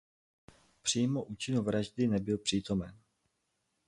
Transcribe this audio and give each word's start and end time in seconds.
Přímo 0.81 1.23
u 1.23 1.35
činu 1.35 1.61
vraždy 1.61 2.07
nebyl 2.07 2.37
přítomen. 2.37 2.99